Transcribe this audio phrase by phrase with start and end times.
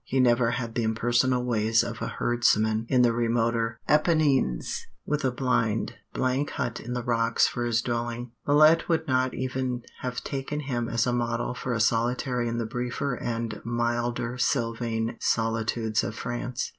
[0.03, 5.29] He never had the impersonal ways of a herdsman in the remoter Apennines, with a
[5.29, 8.31] blind, blank hut in the rocks for his dwelling.
[8.47, 12.65] Millet would not even have taken him as a model for a solitary in the
[12.65, 16.69] briefer and milder sylvan solitudes of France.